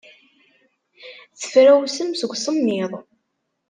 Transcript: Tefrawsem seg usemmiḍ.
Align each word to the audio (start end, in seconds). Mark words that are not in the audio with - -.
Tefrawsem 1.39 2.09
seg 2.15 2.31
usemmiḍ. 2.35 2.91